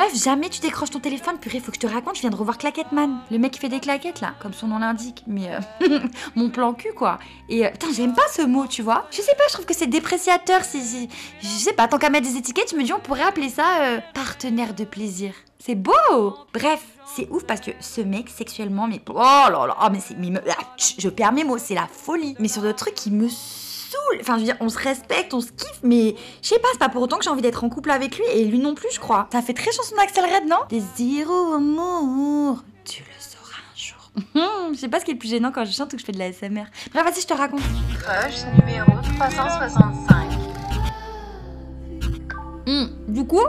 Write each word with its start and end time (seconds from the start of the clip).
Meuf, 0.00 0.16
jamais 0.16 0.48
tu 0.48 0.62
décroches 0.62 0.88
ton 0.88 0.98
téléphone, 0.98 1.36
purée, 1.38 1.60
faut 1.60 1.70
que 1.70 1.76
je 1.76 1.86
te 1.86 1.86
raconte, 1.86 2.16
je 2.16 2.22
viens 2.22 2.30
de 2.30 2.36
revoir 2.36 2.56
Claquette 2.56 2.90
Man. 2.90 3.18
Le 3.30 3.36
mec 3.36 3.52
qui 3.52 3.58
fait 3.58 3.68
des 3.68 3.80
claquettes 3.80 4.22
là, 4.22 4.32
comme 4.40 4.54
son 4.54 4.66
nom 4.66 4.78
l'indique, 4.78 5.24
mais 5.26 5.54
euh, 5.54 5.98
mon 6.36 6.48
plan 6.48 6.72
cul 6.72 6.94
quoi. 6.94 7.18
Et 7.50 7.66
euh, 7.66 7.70
j'aime 7.94 8.14
pas 8.14 8.26
ce 8.32 8.40
mot, 8.40 8.66
tu 8.66 8.80
vois. 8.80 9.06
Je 9.10 9.20
sais 9.20 9.34
pas, 9.36 9.44
je 9.48 9.52
trouve 9.52 9.66
que 9.66 9.74
c'est 9.74 9.88
dépréciateur. 9.88 10.64
Si, 10.64 11.10
je 11.42 11.46
sais 11.46 11.74
pas, 11.74 11.86
tant 11.86 11.98
qu'à 11.98 12.08
mettre 12.08 12.26
des 12.26 12.38
étiquettes, 12.38 12.70
je 12.70 12.76
me 12.76 12.82
dis 12.82 12.94
on 12.94 12.98
pourrait 12.98 13.24
appeler 13.24 13.50
ça 13.50 13.82
euh, 13.82 14.00
partenaire 14.14 14.72
de 14.72 14.84
plaisir. 14.84 15.34
C'est 15.58 15.74
beau 15.74 15.92
Bref, 16.54 16.82
c'est 17.14 17.28
ouf 17.30 17.44
parce 17.44 17.60
que 17.60 17.72
ce 17.80 18.00
mec 18.00 18.30
sexuellement, 18.30 18.88
mais 18.88 19.02
oh 19.10 19.12
là 19.18 19.66
là, 19.66 19.90
mais 19.92 20.00
c'est, 20.00 20.16
ah, 20.48 20.64
je 20.98 21.10
perds 21.10 21.32
mes 21.32 21.44
mots, 21.44 21.58
c'est 21.58 21.74
la 21.74 21.86
folie. 21.86 22.36
Mais 22.38 22.48
sur 22.48 22.62
d'autres 22.62 22.78
trucs 22.78 22.94
qui 22.94 23.10
me 23.10 23.28
Enfin, 24.20 24.34
je 24.34 24.40
veux 24.40 24.44
dire, 24.44 24.56
on 24.60 24.68
se 24.68 24.78
respecte, 24.78 25.32
on 25.34 25.40
se 25.40 25.50
kiffe, 25.52 25.80
mais 25.82 26.14
je 26.42 26.48
sais 26.48 26.58
pas, 26.58 26.68
c'est 26.72 26.78
pas 26.78 26.88
pour 26.88 27.02
autant 27.02 27.16
que 27.18 27.24
j'ai 27.24 27.30
envie 27.30 27.42
d'être 27.42 27.64
en 27.64 27.68
couple 27.68 27.90
avec 27.90 28.16
lui 28.18 28.24
et 28.32 28.44
lui 28.44 28.58
non 28.58 28.74
plus, 28.74 28.88
je 28.92 29.00
crois. 29.00 29.28
Ça 29.32 29.42
fait 29.42 29.54
très 29.54 29.72
chanson 29.72 29.94
d'Axel 29.96 30.24
Red, 30.24 30.48
non? 30.48 30.58
Désir 30.68 31.28
ou 31.30 31.54
amour, 31.54 32.62
tu 32.84 33.02
le 33.02 33.20
sauras 33.20 33.58
un 33.72 33.76
jour. 33.76 34.72
je 34.74 34.78
sais 34.78 34.88
pas 34.88 35.00
ce 35.00 35.04
qui 35.04 35.10
est 35.12 35.14
le 35.14 35.18
plus 35.18 35.28
gênant 35.30 35.50
quand 35.52 35.64
je 35.64 35.72
chante 35.72 35.92
ou 35.92 35.96
que 35.96 36.00
je 36.00 36.06
fais 36.06 36.12
de 36.12 36.18
la 36.18 36.32
SMR. 36.32 36.64
Bref, 36.92 37.04
vas-y, 37.04 37.20
je 37.22 37.26
te 37.26 37.34
raconte. 37.34 37.60
Crush 37.98 38.44
numéro 38.58 38.90
365. 39.18 40.16
Hmm, 42.66 42.86
Du 43.08 43.26
coup, 43.26 43.40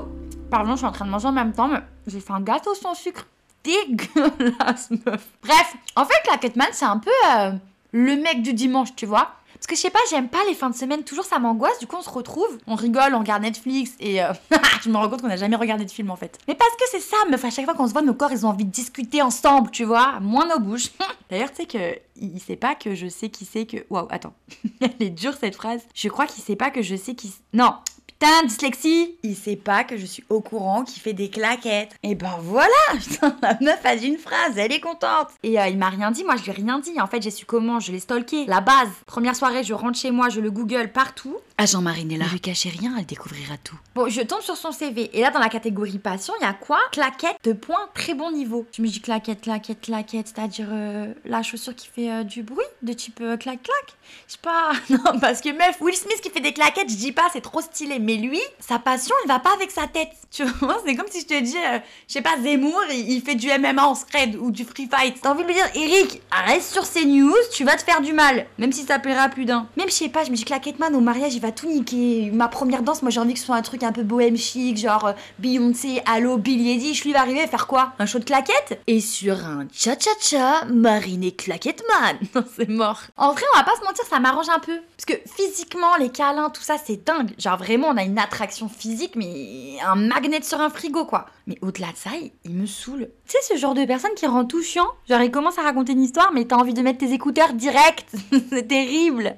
pardon, 0.49 0.71
je 0.71 0.77
suis 0.77 0.85
en 0.85 0.91
train 0.91 1.05
de 1.05 1.11
manger 1.11 1.27
en 1.27 1.31
même 1.33 1.53
temps, 1.53 1.67
mais 1.67 1.79
j'ai 2.07 2.19
fait 2.19 2.33
un 2.33 2.41
gâteau 2.41 2.73
sans 2.75 2.93
sucre 2.95 3.25
dégueulasse, 3.63 4.89
meuf. 5.05 5.27
Bref, 5.43 5.75
en 5.95 6.05
fait, 6.05 6.29
la 6.31 6.37
Catman, 6.37 6.67
c'est 6.71 6.85
un 6.85 6.97
peu 6.97 7.11
euh, 7.35 7.51
le 7.91 8.15
mec 8.15 8.41
du 8.41 8.53
dimanche, 8.53 8.95
tu 8.95 9.05
vois. 9.05 9.33
Parce 9.61 9.67
que 9.67 9.75
je 9.75 9.81
sais 9.81 9.91
pas, 9.91 9.99
j'aime 10.09 10.27
pas 10.27 10.43
les 10.47 10.55
fins 10.55 10.71
de 10.71 10.75
semaine, 10.75 11.03
toujours 11.03 11.23
ça 11.23 11.37
m'angoisse, 11.37 11.77
du 11.77 11.85
coup 11.85 11.95
on 11.99 12.01
se 12.01 12.09
retrouve, 12.09 12.57
on 12.65 12.73
rigole, 12.73 13.13
on 13.13 13.19
regarde 13.19 13.43
Netflix 13.43 13.91
et 13.99 14.23
euh, 14.23 14.33
je 14.83 14.89
me 14.89 14.97
rends 14.97 15.07
compte 15.07 15.21
qu'on 15.21 15.27
n'a 15.27 15.37
jamais 15.37 15.55
regardé 15.55 15.85
de 15.85 15.91
film 15.91 16.09
en 16.09 16.15
fait. 16.15 16.39
Mais 16.47 16.55
parce 16.55 16.71
que 16.71 16.83
c'est 16.89 16.99
ça, 16.99 17.15
meuf, 17.29 17.45
à 17.45 17.51
chaque 17.51 17.65
fois 17.65 17.75
qu'on 17.75 17.85
se 17.85 17.93
voit, 17.93 18.01
nos 18.01 18.15
corps 18.15 18.31
ils 18.31 18.43
ont 18.43 18.49
envie 18.49 18.65
de 18.65 18.71
discuter 18.71 19.21
ensemble, 19.21 19.69
tu 19.69 19.83
vois, 19.83 20.19
moins 20.19 20.47
nos 20.47 20.59
bouches. 20.59 20.89
D'ailleurs, 21.29 21.51
tu 21.51 21.57
sais 21.57 21.65
que 21.67 21.99
il 22.15 22.39
sait 22.39 22.55
pas 22.55 22.73
que 22.73 22.95
je 22.95 23.07
sais 23.07 23.29
qui 23.29 23.45
c'est 23.45 23.67
que. 23.67 23.77
Waouh, 23.91 24.07
attends, 24.09 24.33
elle 24.81 24.95
est 24.99 25.09
dure 25.11 25.35
cette 25.39 25.55
phrase. 25.55 25.81
Je 25.93 26.09
crois 26.09 26.25
qu'il 26.25 26.43
sait 26.43 26.55
pas 26.55 26.71
que 26.71 26.81
je 26.81 26.95
sais 26.95 27.13
qui. 27.13 27.31
Non, 27.53 27.75
Putain, 28.21 28.43
dyslexie 28.43 29.15
Il 29.23 29.35
sait 29.35 29.55
pas 29.55 29.83
que 29.83 29.97
je 29.97 30.05
suis 30.05 30.23
au 30.29 30.41
courant 30.41 30.83
qu'il 30.83 31.01
fait 31.01 31.13
des 31.13 31.31
claquettes. 31.31 31.95
Et 32.03 32.13
ben 32.13 32.35
voilà 32.39 32.67
Putain, 32.93 33.35
la 33.41 33.57
meuf 33.59 33.83
a 33.83 33.95
dit 33.95 34.09
une 34.09 34.19
phrase, 34.19 34.55
elle 34.57 34.71
est 34.71 34.79
contente 34.79 35.29
Et 35.41 35.59
euh, 35.59 35.65
il 35.67 35.79
m'a 35.79 35.89
rien 35.89 36.11
dit, 36.11 36.23
moi 36.23 36.35
je 36.35 36.43
lui 36.43 36.51
ai 36.51 36.53
rien 36.53 36.77
dit. 36.77 37.01
En 37.01 37.07
fait, 37.07 37.23
j'ai 37.23 37.31
su 37.31 37.47
comment, 37.47 37.79
je 37.79 37.91
l'ai 37.91 37.99
stalké. 37.99 38.45
La 38.45 38.61
base. 38.61 38.89
Première 39.07 39.35
soirée, 39.35 39.63
je 39.63 39.73
rentre 39.73 39.97
chez 39.97 40.11
moi, 40.11 40.29
je 40.29 40.39
le 40.39 40.51
google 40.51 40.91
partout. 40.91 41.35
Ah, 41.63 41.67
Jean-Marie 41.67 42.07
est 42.11 42.17
là. 42.17 42.25
Ne 42.25 42.31
lui 42.31 42.39
cachez 42.39 42.69
rien, 42.69 42.95
elle 42.97 43.05
découvrira 43.05 43.55
tout. 43.63 43.77
Bon, 43.93 44.09
je 44.09 44.21
tombe 44.21 44.41
sur 44.41 44.57
son 44.57 44.71
CV. 44.71 45.11
Et 45.15 45.21
là, 45.21 45.29
dans 45.29 45.39
la 45.39 45.47
catégorie 45.47 45.99
passion, 45.99 46.33
il 46.39 46.43
y 46.43 46.47
a 46.47 46.53
quoi? 46.53 46.79
Claquette 46.91 47.37
de 47.43 47.53
point 47.53 47.87
très 47.93 48.15
bon 48.15 48.31
niveau. 48.31 48.65
Je 48.75 48.81
me 48.81 48.87
dis 48.87 48.99
claquette, 48.99 49.41
claquette, 49.41 49.79
claquette, 49.79 50.27
c'est-à-dire 50.27 50.69
euh, 50.71 51.13
la 51.23 51.43
chaussure 51.43 51.75
qui 51.75 51.87
fait 51.87 52.11
euh, 52.11 52.23
du 52.23 52.41
bruit, 52.41 52.65
de 52.81 52.93
type 52.93 53.19
euh, 53.21 53.37
clac, 53.37 53.61
clac? 53.61 53.95
Je 54.27 54.33
sais 54.33 54.39
pas. 54.41 54.71
Non, 54.89 55.19
parce 55.19 55.39
que 55.39 55.49
meuf, 55.49 55.79
Will 55.81 55.95
Smith 55.95 56.19
qui 56.21 56.31
fait 56.31 56.39
des 56.39 56.51
claquettes, 56.51 56.89
je 56.89 56.95
dis 56.95 57.11
pas, 57.11 57.27
c'est 57.31 57.41
trop 57.41 57.61
stylé. 57.61 57.99
Mais 57.99 58.10
lui, 58.17 58.41
sa 58.59 58.79
passion, 58.79 59.15
elle 59.23 59.29
va 59.29 59.39
pas 59.39 59.53
avec 59.53 59.71
sa 59.71 59.87
tête. 59.87 60.09
Tu 60.31 60.45
vois, 60.45 60.77
c'est 60.85 60.95
comme 60.95 61.07
si 61.09 61.19
je 61.19 61.25
te 61.25 61.37
dis, 61.41 61.57
euh, 61.57 61.79
je 62.07 62.13
sais 62.13 62.21
pas, 62.21 62.37
Zemmour, 62.41 62.81
il, 62.89 63.21
fait 63.21 63.35
du 63.35 63.49
MMA 63.49 63.85
en 63.85 63.95
scred 63.95 64.37
ou 64.37 64.49
du 64.49 64.63
free 64.63 64.87
fight. 64.89 65.19
T'as 65.21 65.31
envie 65.31 65.43
de 65.43 65.47
lui 65.49 65.55
dire, 65.55 65.69
Eric, 65.75 66.21
reste 66.47 66.71
sur 66.71 66.85
ces 66.85 67.03
news, 67.03 67.35
tu 67.51 67.65
vas 67.65 67.75
te 67.75 67.83
faire 67.83 67.99
du 67.99 68.13
mal. 68.13 68.45
Même 68.57 68.71
si 68.71 68.83
ça 68.83 68.97
plaira 68.97 69.27
plus 69.27 69.43
d'un. 69.43 69.67
Même, 69.75 69.89
je 69.89 69.93
sais 69.93 70.07
pas, 70.07 70.23
je 70.23 70.31
me 70.31 70.37
dis, 70.37 70.45
Claquette 70.45 70.79
Man 70.79 70.95
au 70.95 71.01
mariage, 71.01 71.35
il 71.35 71.41
va 71.41 71.51
tout 71.51 71.67
niquer. 71.67 72.31
Ma 72.31 72.47
première 72.47 72.81
danse, 72.81 73.01
moi 73.01 73.11
j'ai 73.11 73.19
envie 73.19 73.33
que 73.33 73.39
ce 73.39 73.45
soit 73.47 73.57
un 73.57 73.61
truc 73.61 73.83
un 73.83 73.91
peu 73.91 74.03
bohème 74.03 74.37
chic, 74.37 74.77
genre 74.77 75.07
euh, 75.07 75.13
Beyoncé, 75.37 76.01
Allo, 76.05 76.37
Billie 76.37 76.71
Eilish. 76.71 77.03
Lui 77.03 77.11
va 77.11 77.19
arriver 77.19 77.41
à 77.41 77.47
faire 77.47 77.67
quoi? 77.67 77.91
Un 77.99 78.05
show 78.05 78.19
de 78.19 78.23
claquettes? 78.23 78.79
Et 78.87 79.01
sur 79.01 79.35
un 79.45 79.67
cha-cha-cha, 79.73 80.63
Marine 80.69 81.25
et 81.25 81.33
Claquette 81.33 81.83
Man. 81.89 82.17
Non, 82.33 82.45
c'est 82.55 82.69
mort. 82.69 83.01
En 83.17 83.33
vrai, 83.33 83.43
on 83.53 83.57
va 83.57 83.65
pas 83.65 83.75
se 83.75 83.83
mentir, 83.83 84.05
ça 84.09 84.19
m'arrange 84.21 84.47
un 84.47 84.59
peu. 84.59 84.79
Parce 84.95 85.05
que 85.05 85.29
physiquement, 85.29 85.97
les 85.99 86.09
câlins, 86.09 86.49
tout 86.49 86.61
ça, 86.61 86.77
c'est 86.81 87.05
dingue. 87.05 87.31
Genre 87.37 87.57
vraiment, 87.57 87.89
on 87.89 87.97
a 87.97 88.00
une 88.03 88.19
attraction 88.19 88.69
physique, 88.69 89.15
mais 89.15 89.77
un 89.83 89.95
magnet 89.95 90.41
sur 90.41 90.59
un 90.59 90.69
frigo, 90.69 91.05
quoi. 91.05 91.25
Mais 91.47 91.57
au-delà 91.61 91.87
de 91.87 91.97
ça, 91.97 92.11
il, 92.45 92.51
me 92.51 92.65
saoule. 92.65 93.09
Tu 93.27 93.37
sais, 93.39 93.53
ce 93.53 93.59
genre 93.59 93.73
de 93.73 93.85
personne 93.85 94.13
qui 94.15 94.25
rend 94.25 94.45
tout 94.45 94.61
chiant. 94.61 94.87
Genre, 95.09 95.21
il 95.21 95.31
commence 95.31 95.57
à 95.57 95.63
raconter 95.63 95.93
une 95.93 96.01
histoire, 96.01 96.31
mais 96.33 96.45
t'as 96.45 96.57
envie 96.57 96.73
de 96.73 96.81
mettre 96.81 96.99
tes 96.99 97.13
écouteurs 97.13 97.53
direct. 97.53 98.15
c'est 98.49 98.67
terrible. 98.67 99.37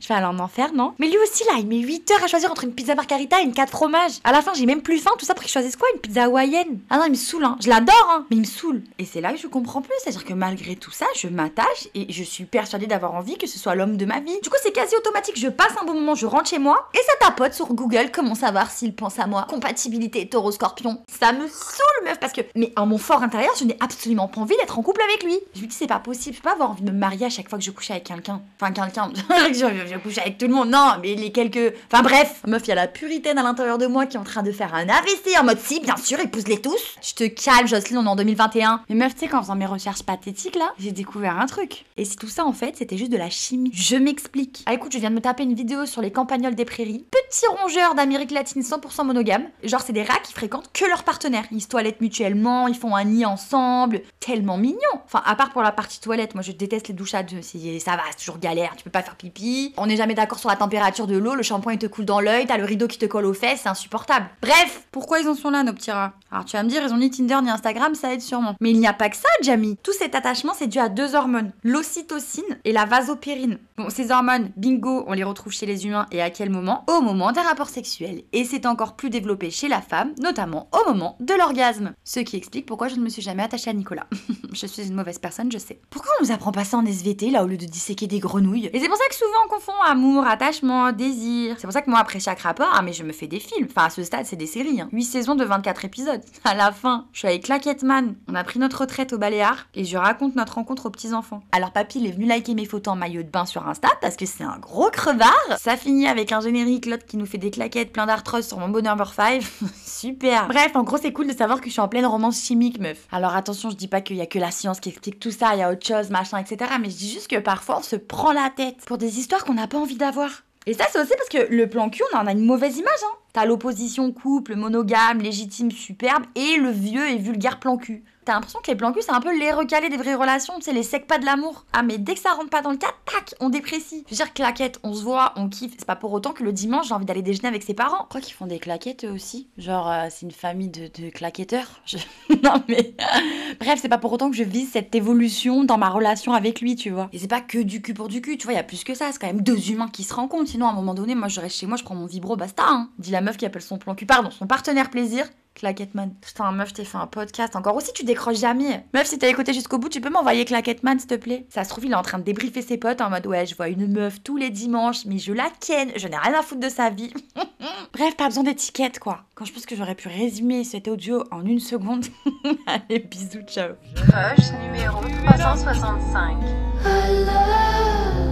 Je 0.00 0.08
vais 0.08 0.14
aller 0.14 0.26
en 0.26 0.38
enfer, 0.38 0.72
non? 0.72 0.94
Mais 0.98 1.08
lui 1.08 1.18
aussi, 1.18 1.44
là, 1.44 1.54
il 1.58 1.66
met 1.66 1.78
8 1.78 2.10
heures 2.12 2.24
à 2.24 2.26
choisir 2.26 2.50
entre 2.50 2.64
une 2.64 2.72
pizza 2.72 2.94
margarita 2.94 3.40
et 3.40 3.44
une 3.44 3.52
4 3.52 3.70
fromages. 3.70 4.20
À 4.24 4.32
la 4.32 4.42
fin, 4.42 4.54
j'ai 4.54 4.66
même 4.66 4.82
plus 4.82 4.98
faim, 4.98 5.10
tout 5.18 5.24
ça 5.24 5.34
pour 5.34 5.42
qu'il 5.42 5.52
choisisse 5.52 5.76
quoi 5.76 5.88
Une 5.94 6.00
pizza 6.00 6.24
hawaïenne? 6.24 6.80
Ah 6.90 6.98
non, 6.98 7.04
il 7.06 7.10
me 7.10 7.16
saoule, 7.16 7.44
hein. 7.44 7.56
Je 7.60 7.68
l'adore, 7.68 8.08
hein. 8.10 8.26
Mais 8.30 8.36
il 8.36 8.40
me 8.40 8.46
saoule. 8.46 8.82
Et 8.98 9.04
c'est 9.04 9.20
là 9.20 9.32
que 9.32 9.38
je 9.38 9.46
comprends 9.46 9.82
plus. 9.82 9.92
C'est-à-dire 10.02 10.24
que 10.24 10.32
malgré 10.34 10.76
tout 10.76 10.90
ça, 10.90 11.06
je 11.16 11.28
m'attache 11.28 11.88
et 11.94 12.12
je 12.12 12.22
suis 12.22 12.44
persuadée 12.44 12.86
d'avoir 12.86 13.14
envie 13.14 13.36
que 13.36 13.46
ce 13.46 13.58
soit 13.58 13.74
l'homme 13.74 13.96
de 13.96 14.04
ma 14.04 14.20
vie. 14.20 14.38
Du 14.42 14.50
coup, 14.50 14.56
c'est 14.62 14.72
quasi 14.72 14.94
automatique. 14.96 15.38
Je 15.38 15.48
passe 15.48 15.72
un 15.80 15.84
bon 15.84 15.94
moment, 15.94 16.14
je 16.14 16.26
rentre 16.26 16.48
chez 16.50 16.58
moi 16.58 16.88
et 16.94 16.98
ça 16.98 17.26
tapote 17.26 17.52
sur 17.54 17.72
Google 17.74 18.10
comment 18.12 18.34
savoir 18.34 18.70
s'il 18.70 18.94
pense 18.94 19.18
à 19.18 19.26
moi? 19.26 19.46
Compatibilité 19.48 20.28
taureau-scorpion. 20.28 21.02
Ça 21.08 21.32
me 21.32 21.46
saoule, 21.48 22.04
meuf, 22.04 22.18
parce 22.20 22.32
que. 22.32 22.40
Mais 22.56 22.72
en 22.76 22.86
mon 22.86 22.98
fort 22.98 23.22
intérieur, 23.22 23.52
je 23.58 23.64
n'ai 23.64 23.76
absolument 23.80 24.28
pas 24.28 24.40
envie 24.40 24.56
d'être 24.56 24.78
en 24.78 24.82
couple 24.82 25.02
avec 25.02 25.24
lui. 25.24 25.38
Je 25.54 25.62
me 25.62 25.66
dis, 25.66 25.74
c'est 25.74 25.86
pas 25.86 25.98
possible. 25.98 26.36
Je 26.36 26.40
peux 26.40 26.48
pas 26.48 26.54
avoir 26.54 26.70
envie 26.70 26.82
de 26.82 26.90
me 26.90 26.96
marier 26.96 27.26
à 27.26 27.30
chaque 27.30 27.48
fois 27.48 27.58
que 27.58 27.64
je 27.64 27.70
couche 27.70 27.90
avec 27.90 28.04
quelqu'un. 28.04 28.40
Enfin, 28.60 28.72
quelqu'un. 28.72 29.10
je, 29.48 29.54
je, 29.54 29.92
je 29.92 29.98
couche 29.98 30.18
avec 30.18 30.38
tout 30.38 30.46
le 30.46 30.54
monde. 30.54 30.70
Non, 30.70 30.92
mais 31.02 31.14
les 31.14 31.32
quelques. 31.32 31.74
Enfin, 31.90 32.02
bref. 32.02 32.42
Meuf, 32.46 32.62
il 32.64 32.68
y 32.68 32.72
a 32.72 32.76
la 32.76 32.88
puritaine 32.88 33.38
à 33.38 33.42
l'intérieur 33.42 33.78
de 33.78 33.86
moi 33.86 34.06
qui 34.06 34.16
est 34.16 34.20
en 34.20 34.24
train 34.24 34.42
de 34.42 34.52
faire 34.52 34.74
un 34.74 34.88
AVC 34.88 35.38
en 35.38 35.44
mode 35.44 35.58
si, 35.58 35.80
bien 35.80 35.96
sûr, 35.96 36.20
épouse-les 36.20 36.60
tous. 36.60 36.96
Je 37.02 37.14
te 37.14 37.24
calme, 37.24 37.66
Jocelyne, 37.66 37.98
on 37.98 38.04
est 38.04 38.08
en 38.08 38.16
2021. 38.16 38.82
Mais 38.88 38.94
meuf, 38.94 39.14
tu 39.14 39.20
sais, 39.20 39.28
qu'en 39.28 39.42
faisant 39.42 39.56
mes 39.56 39.66
recherches 39.66 40.02
pathétiques 40.02 40.56
là, 40.56 40.72
j'ai 40.78 40.92
découvert 40.92 41.38
un 41.38 41.46
truc. 41.46 41.84
Et 41.96 42.04
si 42.04 42.16
tout 42.16 42.28
ça, 42.28 42.44
en 42.44 42.52
fait, 42.52 42.76
c'était 42.76 42.96
juste 42.96 43.12
de 43.12 43.16
la 43.16 43.30
chimie. 43.30 43.70
Je 43.74 43.96
m'explique. 43.96 44.62
Ah, 44.66 44.74
écoute, 44.74 44.92
je 44.92 44.98
viens 44.98 45.10
de 45.10 45.16
me 45.16 45.20
taper 45.20 45.42
une 45.42 45.54
vidéo 45.54 45.86
sur 45.86 46.02
les 46.02 46.10
campagnols 46.12 46.54
des 46.54 46.64
prairies. 46.64 47.04
Petits 47.10 47.46
rongeurs 47.60 47.94
d'Amérique 47.94 48.30
latine 48.30 48.62
100% 48.62 49.04
monogames. 49.04 49.48
Genre, 49.62 49.80
c'est 49.80 49.92
des 49.92 50.02
rats 50.02 50.18
qui 50.22 50.32
fréquentent 50.32 50.70
que 50.72 50.84
leurs 50.84 51.04
partenaires. 51.04 51.44
Ils 51.50 51.60
se 51.60 51.68
toilettent 51.68 52.00
mutuellement, 52.00 52.68
ils 52.68 52.76
font 52.76 52.94
un 52.94 53.04
nid 53.04 53.24
ensemble. 53.24 54.02
Tellement 54.20 54.56
mignon. 54.56 54.78
Enfin, 55.04 55.22
à 55.24 55.34
part 55.34 55.50
pour 55.50 55.62
la 55.62 55.72
partie 55.72 56.00
toilette, 56.00 56.34
moi 56.34 56.42
je 56.42 56.52
déteste 56.52 56.90
les. 56.90 57.42
Si 57.42 57.80
ça 57.80 57.92
va, 57.92 58.02
c'est 58.10 58.18
toujours 58.18 58.38
galère, 58.38 58.74
tu 58.76 58.84
peux 58.84 58.90
pas 58.90 59.02
faire 59.02 59.16
pipi. 59.16 59.29
On 59.76 59.86
n'est 59.86 59.96
jamais 59.96 60.14
d'accord 60.14 60.38
sur 60.38 60.48
la 60.48 60.56
température 60.56 61.06
de 61.06 61.16
l'eau, 61.16 61.34
le 61.34 61.42
shampoing 61.42 61.74
il 61.74 61.78
te 61.78 61.86
coule 61.86 62.04
dans 62.04 62.20
l'œil, 62.20 62.46
t'as 62.46 62.56
le 62.56 62.64
rideau 62.64 62.86
qui 62.86 62.98
te 62.98 63.06
colle 63.06 63.26
aux 63.26 63.34
fesses, 63.34 63.60
c'est 63.62 63.68
insupportable. 63.68 64.26
Bref, 64.42 64.82
pourquoi 64.90 65.20
ils 65.20 65.28
en 65.28 65.34
sont 65.34 65.50
là, 65.50 65.62
nos 65.62 65.72
petits 65.72 65.90
rats? 65.90 66.12
Alors 66.32 66.44
tu 66.44 66.56
vas 66.56 66.62
me 66.62 66.68
dire, 66.68 66.82
ils 66.84 66.92
ont 66.92 66.98
ni 66.98 67.10
Tinder 67.10 67.38
ni 67.42 67.50
Instagram, 67.50 67.94
ça 67.94 68.12
aide 68.12 68.20
sûrement. 68.20 68.54
Mais 68.60 68.70
il 68.70 68.78
n'y 68.78 68.86
a 68.86 68.92
pas 68.92 69.08
que 69.08 69.16
ça, 69.16 69.28
Jamie. 69.42 69.76
Tout 69.82 69.92
cet 69.92 70.14
attachement, 70.14 70.52
c'est 70.54 70.68
dû 70.68 70.78
à 70.78 70.88
deux 70.88 71.14
hormones, 71.14 71.52
l'ocytocine 71.64 72.58
et 72.64 72.72
la 72.72 72.84
vasopérine. 72.84 73.58
Bon, 73.76 73.90
ces 73.90 74.10
hormones, 74.10 74.50
bingo, 74.56 75.04
on 75.06 75.12
les 75.12 75.24
retrouve 75.24 75.52
chez 75.52 75.66
les 75.66 75.86
humains 75.86 76.06
et 76.12 76.22
à 76.22 76.30
quel 76.30 76.50
moment? 76.50 76.84
Au 76.88 77.00
moment 77.00 77.32
d'un 77.32 77.42
rapport 77.42 77.68
sexuel. 77.68 78.22
Et 78.32 78.44
c'est 78.44 78.66
encore 78.66 78.94
plus 78.94 79.10
développé 79.10 79.50
chez 79.50 79.68
la 79.68 79.80
femme, 79.80 80.12
notamment 80.20 80.68
au 80.72 80.88
moment 80.88 81.16
de 81.18 81.34
l'orgasme. 81.34 81.94
Ce 82.04 82.20
qui 82.20 82.36
explique 82.36 82.66
pourquoi 82.66 82.88
je 82.88 82.96
ne 82.96 83.00
me 83.00 83.08
suis 83.08 83.22
jamais 83.22 83.42
attachée 83.42 83.70
à 83.70 83.72
Nicolas. 83.72 84.06
je 84.52 84.66
suis 84.66 84.86
une 84.86 84.94
mauvaise 84.94 85.18
personne, 85.18 85.50
je 85.50 85.58
sais. 85.58 85.80
Pourquoi 85.90 86.12
on 86.20 86.24
nous 86.24 86.32
apprend 86.32 86.52
pas 86.52 86.64
ça 86.64 86.76
en 86.76 86.84
SVT 86.84 87.30
là 87.30 87.42
au 87.42 87.46
lieu 87.46 87.56
de 87.56 87.66
disséquer 87.66 88.06
des 88.06 88.20
grenouilles? 88.20 88.70
Et 88.72 88.78
c'est 88.78 88.88
pour 88.88 88.96
ça 88.96 89.08
que 89.08 89.14
souvent 89.16 89.30
on 89.46 89.48
confond 89.48 89.72
amour, 89.84 90.26
attachement, 90.26 90.92
désir. 90.92 91.56
C'est 91.58 91.66
pour 91.66 91.72
ça 91.72 91.82
que 91.82 91.90
moi 91.90 91.98
après 91.98 92.20
chaque 92.20 92.40
rapport, 92.40 92.70
ah 92.72 92.82
mais 92.82 92.92
je 92.92 93.02
me 93.02 93.12
fais 93.12 93.26
des 93.26 93.40
films. 93.40 93.66
Enfin 93.70 93.86
à 93.86 93.90
ce 93.90 94.04
stade 94.04 94.26
c'est 94.26 94.36
des 94.36 94.46
séries. 94.46 94.80
Hein. 94.80 94.88
8 94.92 95.04
saisons 95.04 95.34
de 95.34 95.44
24 95.44 95.84
épisodes. 95.84 96.19
À 96.44 96.54
la 96.54 96.72
fin, 96.72 97.06
je 97.12 97.18
suis 97.18 97.28
avec 97.28 97.44
Claquette 97.44 97.82
Man. 97.82 98.14
On 98.28 98.34
a 98.34 98.44
pris 98.44 98.58
notre 98.58 98.80
retraite 98.80 99.12
au 99.12 99.18
Baléares 99.18 99.66
et 99.74 99.84
je 99.84 99.96
raconte 99.96 100.36
notre 100.36 100.54
rencontre 100.54 100.86
aux 100.86 100.90
petits 100.90 101.12
enfants. 101.12 101.42
Alors 101.52 101.70
papy 101.72 102.00
il 102.00 102.06
est 102.06 102.12
venu 102.12 102.26
liker 102.26 102.54
mes 102.54 102.64
photos 102.64 102.92
en 102.92 102.96
maillot 102.96 103.22
de 103.22 103.28
bain 103.28 103.44
sur 103.44 103.66
Insta 103.68 103.88
parce 104.00 104.16
que 104.16 104.26
c'est 104.26 104.44
un 104.44 104.58
gros 104.58 104.90
crevard. 104.90 105.58
Ça 105.58 105.76
finit 105.76 106.08
avec 106.08 106.32
un 106.32 106.40
générique 106.40 106.86
l'autre 106.86 107.04
qui 107.06 107.16
nous 107.16 107.26
fait 107.26 107.38
des 107.38 107.50
claquettes 107.50 107.92
plein 107.92 108.06
d'arthrose 108.06 108.46
sur 108.46 108.58
mon 108.58 108.68
bon 108.68 108.84
number 108.84 109.12
5. 109.12 109.42
Super. 109.84 110.48
Bref, 110.48 110.74
en 110.74 110.82
gros 110.82 110.96
c'est 110.96 111.12
cool 111.12 111.26
de 111.26 111.36
savoir 111.36 111.60
que 111.60 111.66
je 111.66 111.72
suis 111.72 111.80
en 111.80 111.88
pleine 111.88 112.06
romance 112.06 112.42
chimique 112.42 112.80
meuf. 112.80 113.06
Alors 113.12 113.34
attention, 113.34 113.70
je 113.70 113.76
dis 113.76 113.88
pas 113.88 114.00
qu'il 114.00 114.16
y 114.16 114.22
a 114.22 114.26
que 114.26 114.38
la 114.38 114.50
science 114.50 114.80
qui 114.80 114.88
explique 114.88 115.20
tout 115.20 115.30
ça, 115.30 115.54
il 115.54 115.60
y 115.60 115.62
a 115.62 115.70
autre 115.70 115.86
chose, 115.86 116.10
machin, 116.10 116.38
etc. 116.38 116.72
Mais 116.80 116.90
je 116.90 116.96
dis 116.96 117.10
juste 117.10 117.28
que 117.28 117.38
parfois 117.38 117.78
on 117.78 117.82
se 117.82 117.96
prend 117.96 118.32
la 118.32 118.50
tête 118.50 118.78
pour 118.86 118.98
des 118.98 119.18
histoires 119.18 119.44
qu'on 119.44 119.54
n'a 119.54 119.66
pas 119.66 119.78
envie 119.78 119.96
d'avoir. 119.96 120.30
Et 120.66 120.74
ça, 120.74 120.84
c'est 120.90 121.00
aussi 121.00 121.12
parce 121.16 121.28
que 121.28 121.52
le 121.52 121.68
plan 121.68 121.88
cul, 121.88 122.02
on 122.12 122.18
en 122.18 122.26
a 122.26 122.32
une 122.32 122.44
mauvaise 122.44 122.76
image, 122.76 122.92
hein. 123.02 123.16
T'as 123.32 123.44
l'opposition 123.44 124.12
couple, 124.12 124.56
monogame, 124.56 125.18
légitime, 125.18 125.70
superbe, 125.70 126.24
et 126.34 126.56
le 126.56 126.70
vieux 126.70 127.08
et 127.08 127.16
vulgaire 127.16 127.60
plan 127.60 127.76
cul. 127.76 128.04
T'as 128.24 128.34
l'impression 128.34 128.60
que 128.62 128.70
les 128.70 128.76
plans 128.76 128.92
cul, 128.92 129.00
c'est 129.02 129.12
un 129.12 129.20
peu 129.20 129.36
les 129.36 129.50
recalés 129.50 129.88
des 129.88 129.96
vraies 129.96 130.14
relations, 130.14 130.54
tu 130.60 130.72
les 130.72 130.82
secs 130.82 131.06
pas 131.06 131.18
de 131.18 131.24
l'amour. 131.24 131.64
Ah, 131.72 131.82
mais 131.82 131.96
dès 131.96 132.14
que 132.14 132.20
ça 132.20 132.32
rentre 132.32 132.50
pas 132.50 132.60
dans 132.60 132.70
le 132.70 132.76
cas, 132.76 132.92
tac, 133.06 133.34
on 133.40 133.48
déprécie. 133.48 134.04
Je 134.06 134.10
veux 134.10 134.16
dire, 134.16 134.34
claquette, 134.34 134.78
on 134.82 134.92
se 134.92 135.02
voit, 135.02 135.32
on 135.36 135.48
kiffe. 135.48 135.72
C'est 135.78 135.86
pas 135.86 135.96
pour 135.96 136.12
autant 136.12 136.32
que 136.32 136.44
le 136.44 136.52
dimanche, 136.52 136.88
j'ai 136.88 136.94
envie 136.94 137.06
d'aller 137.06 137.22
déjeuner 137.22 137.48
avec 137.48 137.62
ses 137.62 137.72
parents. 137.72 138.04
Crois 138.10 138.20
qu'ils 138.20 138.34
font 138.34 138.46
des 138.46 138.58
claquettes 138.58 139.04
eux 139.04 139.10
aussi. 139.10 139.48
Genre, 139.56 139.90
euh, 139.90 140.06
c'est 140.10 140.26
une 140.26 140.32
famille 140.32 140.68
de, 140.68 141.10
claquetteurs. 141.10 141.82
Non, 142.42 142.62
mais. 142.68 142.94
Bref, 143.60 143.80
c'est 143.82 143.88
pas 143.88 143.98
pour 143.98 144.12
autant 144.12 144.30
que 144.30 144.36
je 144.36 144.44
vise 144.44 144.70
cette 144.70 144.94
évolution 144.94 145.64
dans 145.64 145.76
ma 145.76 145.88
relation 145.88 146.32
avec 146.32 146.60
lui, 146.60 146.76
tu 146.76 146.90
vois. 146.90 147.08
Et 147.12 147.18
c'est 147.18 147.28
pas 147.28 147.40
que 147.40 147.58
du 147.58 147.82
cul 147.82 147.94
pour 147.94 148.08
du 148.08 148.22
cul, 148.22 148.38
tu 148.38 148.46
vois, 148.46 148.54
y 148.54 148.58
a 148.58 148.62
plus 148.62 148.84
que 148.84 148.94
ça. 148.94 149.10
C'est 149.12 149.18
quand 149.18 149.26
même 149.26 149.42
deux 149.42 149.70
humains 149.70 149.88
qui 149.88 150.04
se 150.04 150.14
rencontrent. 150.14 150.48
Sinon, 150.48 150.66
à 150.66 150.70
un 150.70 150.74
moment 150.74 150.94
donné, 150.94 151.14
moi, 151.14 151.28
je 151.28 151.40
reste 151.40 151.56
chez 151.56 151.66
moi, 151.66 151.76
je 151.76 151.84
prends 151.84 151.94
mon 151.94 152.06
vibro, 152.06 152.36
basta, 152.36 152.62
hein. 152.66 152.90
La 153.20 153.26
meuf 153.26 153.36
qui 153.36 153.44
appelle 153.44 153.60
son 153.60 153.76
plan 153.76 153.94
cul, 153.94 154.06
pardon, 154.06 154.30
son 154.30 154.46
partenaire 154.46 154.88
plaisir, 154.88 155.26
Claquetman. 155.54 156.14
Putain, 156.22 156.52
meuf, 156.52 156.72
t'es 156.72 156.86
fait 156.86 156.96
un 156.96 157.06
podcast. 157.06 157.54
Encore 157.54 157.76
aussi, 157.76 157.92
tu 157.92 158.02
décroches 158.02 158.38
jamais. 158.38 158.82
Meuf, 158.94 159.08
si 159.08 159.18
t'as 159.18 159.28
écouté 159.28 159.52
jusqu'au 159.52 159.76
bout, 159.76 159.90
tu 159.90 160.00
peux 160.00 160.08
m'envoyer 160.08 160.46
Claquetman, 160.46 160.98
s'il 160.98 161.08
te 161.08 161.16
plaît. 161.16 161.44
Ça 161.50 161.64
se 161.64 161.68
trouve, 161.68 161.84
il 161.84 161.92
est 161.92 161.96
en 161.96 162.02
train 162.02 162.18
de 162.18 162.24
débriefer 162.24 162.62
ses 162.62 162.78
potes 162.78 163.02
en 163.02 163.10
mode 163.10 163.26
Ouais, 163.26 163.44
je 163.44 163.54
vois 163.54 163.68
une 163.68 163.86
meuf 163.92 164.22
tous 164.22 164.38
les 164.38 164.48
dimanches, 164.48 165.04
mais 165.04 165.18
je 165.18 165.34
la 165.34 165.50
ken. 165.60 165.92
Je 165.96 166.08
n'ai 166.08 166.16
rien 166.16 166.32
à 166.32 166.40
foutre 166.40 166.62
de 166.62 166.70
sa 166.70 166.88
vie. 166.88 167.12
Bref, 167.92 168.16
pas 168.16 168.28
besoin 168.28 168.44
d'étiquette, 168.44 168.98
quoi. 168.98 169.24
Quand 169.34 169.44
je 169.44 169.52
pense 169.52 169.66
que 169.66 169.76
j'aurais 169.76 169.96
pu 169.96 170.08
résumer 170.08 170.64
cet 170.64 170.88
audio 170.88 171.24
en 171.30 171.44
une 171.44 171.60
seconde. 171.60 172.06
Allez, 172.66 173.00
bisous, 173.00 173.42
ciao. 173.46 173.74
Crush 173.96 174.50
numéro 174.64 175.00
365. 175.26 176.38
I 176.86 177.24
love 177.26 178.29